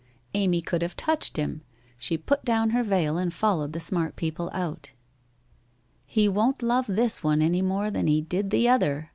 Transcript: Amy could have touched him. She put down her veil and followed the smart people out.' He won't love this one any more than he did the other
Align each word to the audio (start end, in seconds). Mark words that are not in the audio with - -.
Amy 0.33 0.63
could 0.63 0.81
have 0.81 0.95
touched 0.95 1.37
him. 1.37 1.61
She 1.99 2.17
put 2.17 2.43
down 2.43 2.71
her 2.71 2.81
veil 2.83 3.19
and 3.19 3.31
followed 3.31 3.71
the 3.71 3.79
smart 3.79 4.15
people 4.15 4.49
out.' 4.51 4.93
He 6.07 6.27
won't 6.27 6.63
love 6.63 6.87
this 6.87 7.21
one 7.23 7.39
any 7.39 7.61
more 7.61 7.91
than 7.91 8.07
he 8.07 8.19
did 8.19 8.49
the 8.49 8.67
other 8.67 9.09